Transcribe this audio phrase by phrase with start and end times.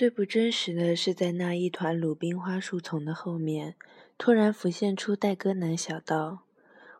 [0.00, 3.74] 最不真实的是，在那一团鲁冰花树丛的后面，
[4.16, 6.38] 突然浮现出戴戈南小道。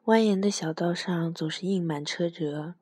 [0.04, 2.74] 蜿蜒的小道上总是印满车辙，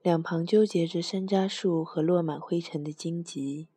[0.00, 3.68] 两旁纠结着山楂树和落满灰尘的荆棘。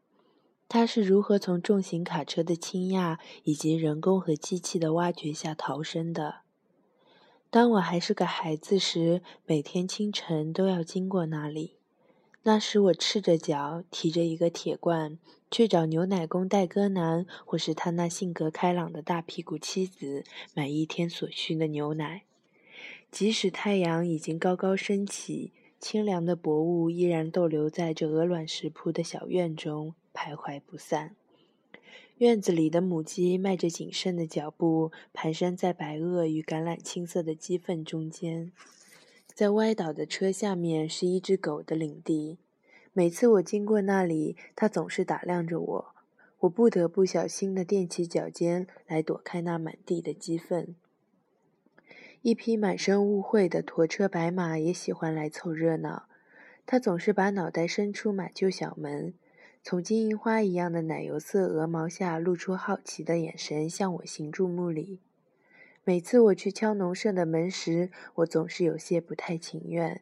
[0.70, 6.44] 它是如何从重型卡车的倾轧以及人工和机器的挖掘下逃生的？
[7.50, 11.76] 当我还是个孩子时，每天清晨都要经过那里。
[12.46, 15.18] 那时我赤着脚，提着一个铁罐，
[15.50, 22.24] 去找牛奶工戴哥南，或是他那性格开朗的大屁股妻子，买一天所需的牛奶。
[23.10, 31.16] 即使太阳已经高高升起，清凉的薄雾依然逗留在这鹅卵石铺的小院中，徘徊不散。
[32.18, 38.52] 院子里的母鸡迈着谨慎的脚步，蹒跚在白垩与橄榄青色的鸡粪中间。
[39.34, 42.38] 在歪倒的车下面是一只狗的领地，
[42.94, 45.96] 每次我经过那里，它总是打量着我，
[46.42, 50.76] 我不得不小心地踮起脚尖来躲开那满地的鸡粪。
[52.22, 56.04] 一匹满身污秽的驼车白马也喜欢来凑热闹，
[56.68, 59.16] 它总是把脑袋伸出马厩小门，
[59.64, 65.00] 从金银花一样的奶油色鹅毛下露出好奇的眼神，向我行注目礼。
[65.86, 70.02] 每次我去敲农舍的门时，我总是有些不太情愿，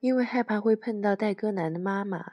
[0.00, 2.32] 因为害怕会碰到戴戈南的妈妈。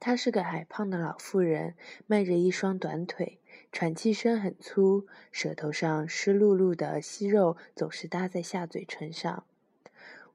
[0.00, 1.74] 她是个矮胖的老妇人，
[2.06, 9.44] 迈着一双短腿，喘气声很粗，舌头上湿漉漉的息肉总是搭在下嘴唇上。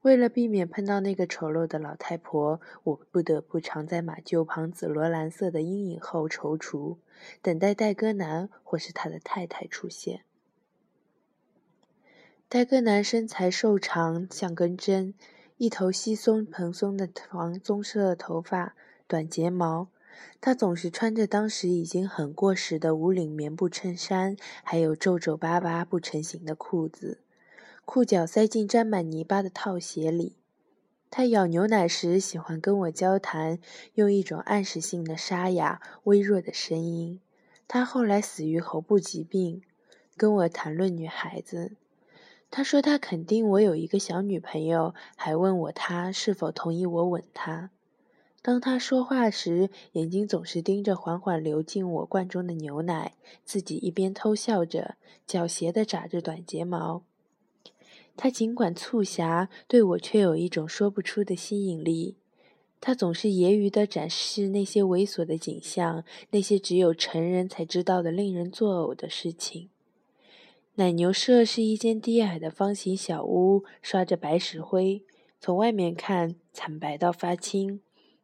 [0.02, 6.98] 为了避免碰到那个丑陋的老太婆，我不得不藏在马厩旁紫罗兰色的阴影后踌躇，
[7.42, 10.22] 等待戴戈南或是他的太太出现。
[12.52, 15.14] 戴哥男身材瘦长，像根针，
[15.56, 18.74] 一头稀松蓬松的黄棕色头发，
[19.06, 19.86] 短睫毛。
[20.40, 27.20] 他总是穿着当时已经很过时的无领棉布衬衫，还有皱皱巴巴不成形的裤子，
[27.84, 30.34] 裤脚塞进沾满泥巴的套鞋里。
[31.08, 33.60] 他舀牛奶时喜欢跟我交谈，
[33.94, 37.20] 用一种暗示性的沙哑、微弱的声音。
[37.68, 39.62] 他后来死于喉部疾病，
[40.16, 41.76] 跟我谈论女孩子。
[42.50, 47.70] 他说他肯定我有一个小女朋友，还问我他是否同意我吻她。
[48.42, 54.96] 当他说话时，眼睛总是盯着缓缓流进我罐中的牛奶，自己一边偷笑着，
[55.28, 57.04] 狡黠地眨着短睫毛。
[58.16, 62.16] 他尽管促狭，对我却有一种说不出的吸引力。
[62.80, 69.68] 他总是揶揄地展示那些猥琐的景象，那些只有成人才知道的令人作呕的事情。
[70.80, 75.04] 奶牛舍是一间低矮的方形小屋，刷着白石灰，
[75.38, 77.82] 从外面看惨白到发青。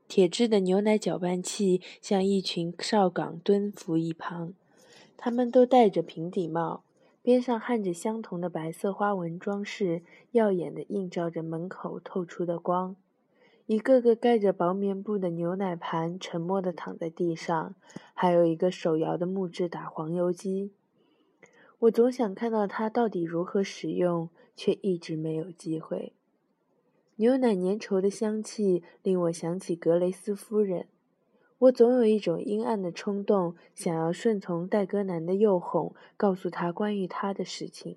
[0.08, 4.54] 铁制的牛奶搅拌器像一群哨岗蹲伏一旁，
[5.18, 6.82] 他们都戴着平底帽，
[7.20, 10.00] 边上焊着相同的白色花纹装饰，
[10.32, 12.96] 耀眼地映照着门口透出的光。
[13.66, 17.74] 一个个盖着薄棉布的牛奶盘沉默地躺在地上，
[18.14, 20.72] 还有一个手摇的木质打黄油机。
[21.80, 26.14] 我总想看到它到底如何使用，却一直没有机会。
[27.16, 30.86] 牛奶粘稠的香气令我想起格雷斯夫人。
[31.58, 37.96] 我总有一种阴暗的冲动，想要顺从戴戈南的诱哄，告诉他关于他的事情，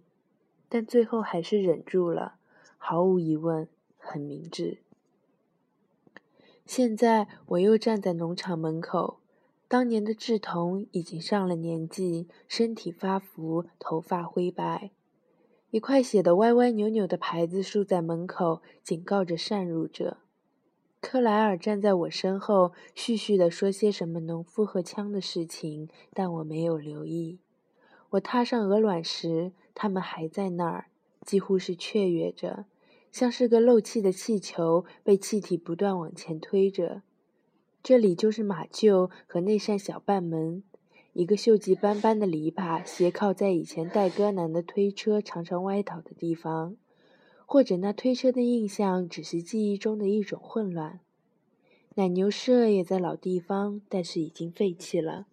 [0.70, 2.36] 但最后还是忍住了。
[2.78, 3.68] 毫无疑问，
[3.98, 4.80] 很明智。
[6.66, 9.19] 现在我又站在农场门口。
[9.69, 14.90] 当年的志同已经上了年纪，身体发福，头发灰白。
[15.69, 20.18] 一块写的歪歪扭扭的牌子竖在门口，警告着擅入者。
[21.00, 27.38] 克莱尔站在我身后，絮絮地说些什么农夫和枪的事情，但我没有留意。
[28.09, 30.88] 我踏上鹅卵石，他们还在那儿，
[31.22, 32.66] 几乎是雀跃着，
[33.12, 37.03] 像是个漏气的气球，被气体不断往前推着。
[37.82, 40.64] 这里就是马厩和那扇小半门，
[41.14, 46.76] 一个锈迹斑斑的篱笆斜靠在以前戴戈南的推车常常歪倒的地方，
[47.46, 51.00] 或者那推车的印象只是记忆中的一种混乱。
[51.96, 55.25] 奶牛舍也在老地方，但是已经废弃了，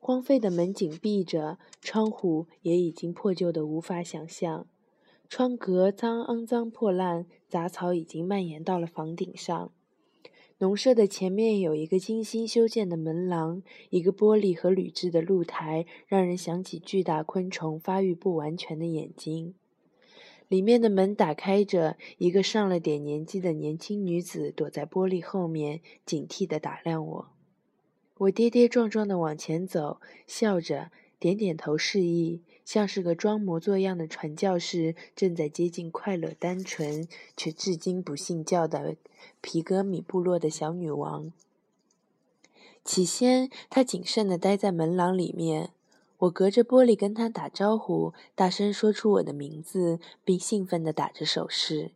[0.00, 4.66] 荒废的门紧闭着，窗户也已经破旧的无法想象，
[5.28, 9.72] 窗格脏肮脏破烂，杂草已经蔓延到了房顶上。
[10.62, 19.56] 农舍的前面有一个精心修建的门廊，一个玻璃和铝制的露台，让人想起巨大昆虫发育不完全的眼睛。
[20.46, 27.28] 里面的门打开着，一个上了点年纪的年轻女子躲在玻璃后面，警惕地打量我。
[28.18, 38.96] 我跌跌撞撞地往前走，笑着点点头示意，像是个装模作样的传教士，正在接近快乐、单纯却至今不信教的
[39.40, 41.30] 皮格米部落的小女王。
[42.84, 45.70] 起先，她谨慎地待在门廊里面，
[46.18, 51.92] 我隔着玻璃跟她打招呼，大声说出我的名字，并兴奋地打着手势。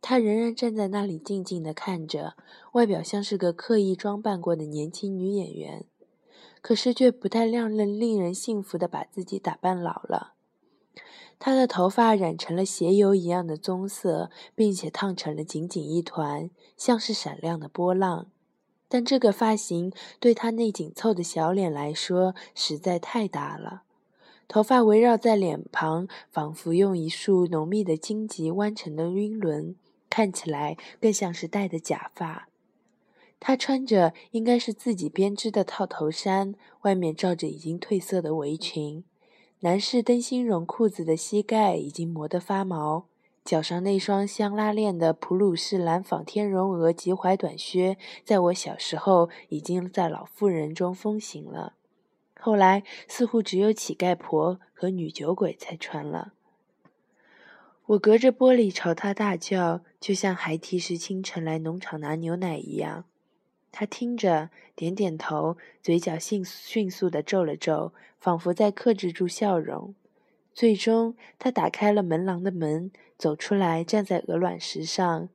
[0.00, 2.34] 他仍然站在那里，静静地看着，
[2.74, 5.86] 外表像是个刻意装扮过的年轻女演员，
[6.60, 10.32] 可是却不太让人令人信服地把自己打扮老了。
[11.38, 18.28] 她的头发染成了鞋油一样的棕色，并且烫成了紧紧一团，像是闪亮的波浪。
[18.88, 23.82] 但这个发型对她那紧凑的小脸来说实在太大了。
[24.46, 29.74] 头发围绕在脸庞，仿佛用一束浓密的荆棘弯成的晕轮。
[30.10, 32.48] 看起来更像是戴的假发。
[33.46, 39.04] 他穿着应该是自己编织的套头衫，外面罩着已经褪色的围裙。
[39.60, 43.04] 男士灯芯绒裤子的膝盖已经磨得发毛，
[43.44, 51.74] 脚上那双镶拉链的普鲁士蓝纺天绒鹅及踝短靴，在我小时候已经在老妇人中风行了，
[52.40, 56.32] 后来似乎只有乞丐婆和女酒鬼才穿了。
[57.84, 63.04] 我隔着玻璃朝他大叫，就像孩提时清晨来农场拿牛奶一样。
[63.76, 69.96] 他听着，点点头，嘴角迅迅速地皱了皱，仿佛在克制住笑容。
[70.52, 75.28] 最终，他打开了门廊的门，走出来，站在鹅卵石上，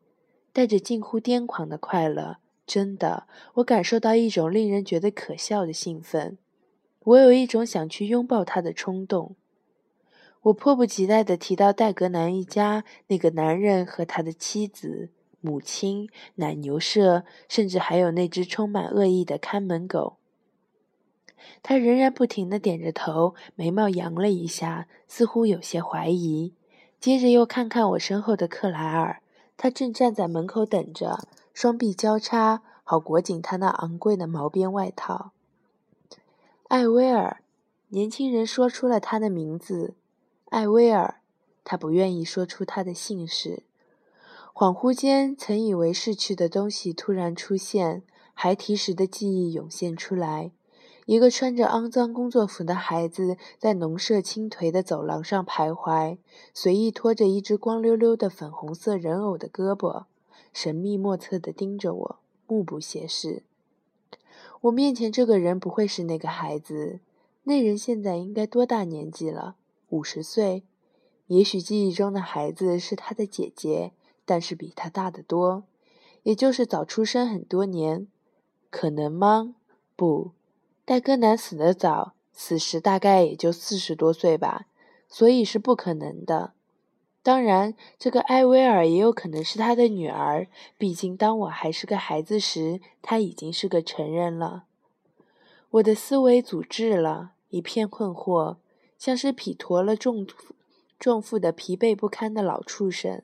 [0.53, 2.37] 带着近乎癫狂的快乐。
[2.65, 6.37] 真的，我感受到一种令人觉得可笑的兴奋。
[7.01, 9.35] 我有一种想去拥抱他的冲动。
[10.43, 15.09] 我迫不及待地提到戴格南一家那个男人和他的妻子、
[15.41, 20.17] 母亲、奶牛舍，甚至还有那只充满恶意的看门狗。
[21.63, 26.53] 他仍然不停地点着头，眉毛扬了一下，似乎有些怀疑。
[26.99, 29.21] 接着又看看我身后的克莱尔，
[29.55, 35.31] 他正站在门口等着，双臂交叉，好裹紧他那昂贵的毛边外套。
[36.67, 37.41] 艾薇儿，
[37.87, 39.95] 年轻人说出了他的名字。
[40.49, 41.21] 艾薇儿，
[41.63, 43.63] 他不愿意说出他的姓氏。
[44.59, 48.03] 恍惚间，曾以为逝去的东西突然出现，
[48.33, 50.51] 孩提时的记忆涌现出来。
[51.05, 56.17] 一个穿着肮脏工作服的孩子在农舍青颓的走廊上徘徊，
[56.53, 60.03] 随意拖着一只光溜溜的粉红色人偶的胳膊，
[60.51, 63.43] 神秘莫测地盯着我，目不斜视。
[64.59, 66.99] 我面前这个人不会是那个孩子，
[67.43, 69.55] 那人现在应该多大年纪了？
[69.87, 70.63] 五十岁，
[71.27, 73.93] 也许记忆中的孩子是他的姐姐，
[74.29, 75.63] 但是比他大得多，
[76.21, 78.05] 也就是早出生很多年。
[78.69, 79.55] 可能吗？
[79.95, 80.33] 不，
[80.85, 84.67] 戴哥南死得早，死时大概也就四十多岁吧，
[85.07, 86.53] 所以是不可能的。
[87.23, 90.47] 当然，这个艾薇儿也有可能是他的女儿，
[90.77, 94.65] 毕竟当我还是个孩子时，他已经是个成人了。
[95.71, 98.57] 我的思维阻滞了，一片困惑。
[98.99, 100.27] 像是匹驮了重
[100.99, 103.23] 重负的疲惫不堪的老畜生，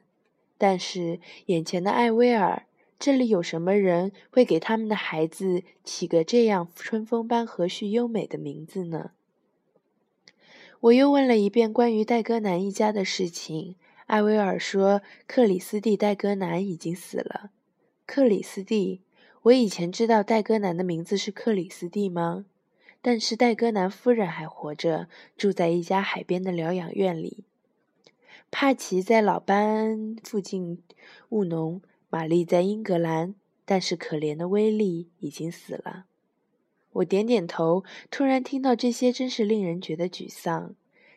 [0.57, 2.63] 但是眼前的艾薇儿，
[2.97, 9.11] 这里有什么人会给他们的孩子起个这样春风般和煦优美的名字呢？
[10.81, 13.75] 我又问了一遍关于戴戈南一家的事情，
[14.05, 17.49] 艾薇儿说克里斯蒂·戴戈南已经死了。
[18.05, 19.01] 克里斯蒂，
[19.43, 22.45] 我以前知道戴戈南的名字是克里斯蒂吗？
[23.01, 27.43] 但是戴戈南夫人还活着，住在一家海边的疗养院里。
[28.57, 30.81] 帕奇在老班附近
[31.27, 33.35] 务农，玛丽在英格兰，
[33.65, 36.05] 但是可怜的威利已经死了。
[36.93, 40.73] 我点点头，突然听到这些，真是令人觉得沮丧。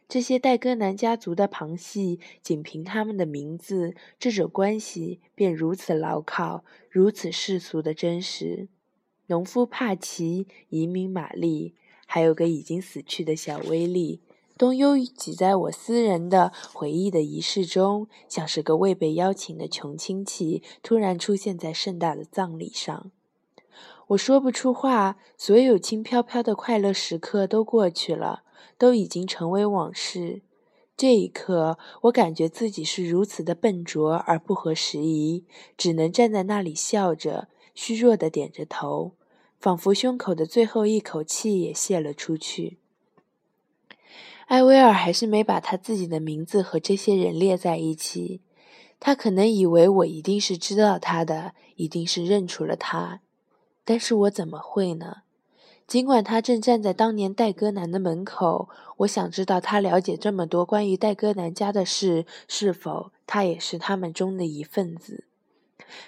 [0.09, 8.67] 这些戴戈南家族的旁系，仅凭他们的名字，这种关系便如此牢靠，如此世俗的真实。
[9.29, 14.23] 农夫帕奇，移民玛丽，还有个已经死去的小威利，
[14.59, 23.13] 都拥挤在我私人的回忆的仪式中，像是个未被邀请的穷亲戚，突然出现在盛大的葬礼上。
[24.09, 28.43] 我说不出话，所有轻飘飘的快乐时刻都过去了，
[28.77, 30.43] 都已经成为往事。
[30.97, 35.45] 这一刻，我感觉自己是如此的笨拙而不合时宜，
[35.77, 39.13] 只能站在那里笑着，虚弱的点着头。
[39.61, 42.79] 仿佛胸口的最后一口气也泄了出去。
[44.49, 48.41] 艾薇儿还是没把他自己的名字和这些人列在一起。
[48.99, 53.21] 他可能以为我一定是知道他的，一定是认出了他。
[53.85, 55.19] 但是我怎么会呢？
[55.87, 65.25] 尽管他正站在当年戴戈南的门口，我想知道他了解这么多关于戴戈南家的事，是否他也是他们中的一份子？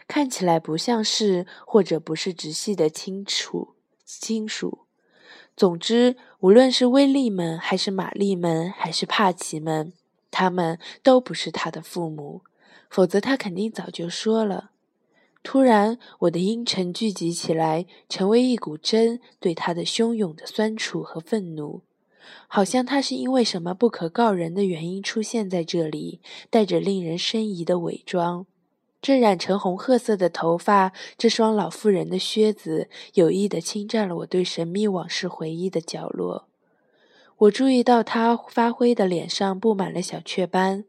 [0.08, 3.74] 看起来不像是，或者不是直系的亲属。
[4.06, 4.86] 亲属。
[5.60, 9.92] 总之，无论是威利们，还是玛丽们，还是帕奇们，
[10.30, 12.40] 他们都不是他的父母，
[12.88, 14.70] 否则他肯定早就说了。
[15.42, 21.82] 突然，我的阴沉聚集起来，成为一股针，对他的汹涌的酸楚和愤怒，
[22.48, 28.46] 好像他是因为什么不可告人的原因出现在这里，带着令人生疑的伪装。
[29.02, 36.46] 这染成红褐色的头发，这双老妇人的靴子，有意地侵占了我对神秘往事回忆的角落。
[37.38, 40.84] 我注意到她发灰的脸上布满了小雀斑，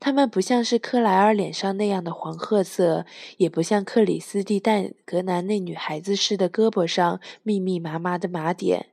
[0.00, 3.04] 它们不像是克莱尔脸上那样的黄褐色，
[3.36, 8.86] 也不像克里斯蒂戴格南那女孩子似的胳膊上密密麻麻的麻点，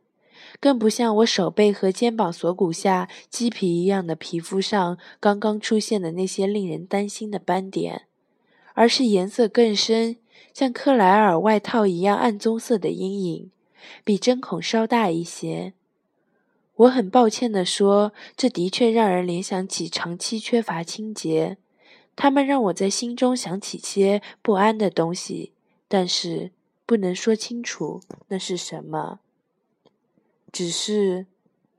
[0.59, 8.07] 更不像我手背和肩膀锁骨下鸡皮一样的皮肤上刚刚出现的那些令人担心的斑点。
[8.79, 10.15] 而是颜色更深，
[10.53, 13.51] 像克莱尔外套一样暗棕色的阴影，
[14.05, 15.73] 比针孔稍大一些。
[16.77, 21.57] 我很抱歉地说，这的确让人联想起长期缺乏清洁。
[22.15, 25.51] 它们让我在心中想起些不安的东西，
[25.89, 26.51] 但是
[26.85, 29.19] 不能说清楚那是什么。
[30.53, 31.27] 只是，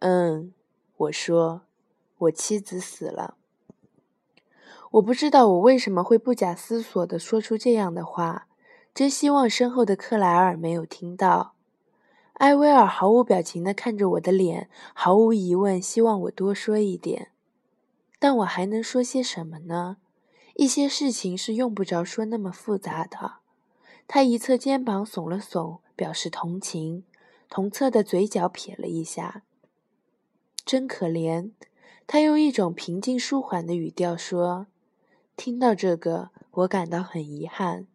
[0.01, 0.53] 嗯，
[0.99, 1.63] 我说，
[2.19, 3.39] 我妻子死了。
[4.91, 8.49] 我不知道我为什么会不假思索地说出这样的话，
[8.93, 11.55] 真希望身后的克莱尔没有听到。
[12.35, 17.31] 艾薇儿毫无表情地看着我的脸，毫无疑问希望我多说一点。
[18.19, 19.99] 但我还能说些什么呢？
[20.57, 23.35] 一些事情是用不着说那么复杂的。
[24.09, 27.05] 他一侧肩膀耸了耸，表示同情，
[27.49, 29.45] 同侧的嘴角撇了一下。
[30.65, 31.53] 真可怜，
[32.09, 34.67] 他用一种平静舒缓的语调说。
[35.41, 37.87] 听到这个，我感到很遗憾。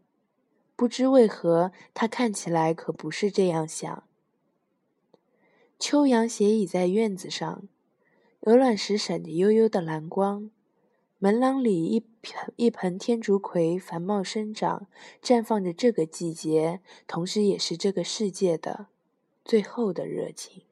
[0.75, 4.03] 不知为何，他看起来可不是这样想。
[5.77, 7.67] 秋阳斜倚在院子上，
[8.39, 10.49] 鹅卵石闪着幽幽的蓝光。
[11.19, 14.87] 门廊里一盆一盆天竺葵繁茂生长，
[15.21, 18.87] 绽放着这个季节，同时也是这个世界的
[19.43, 20.63] 最后的热情。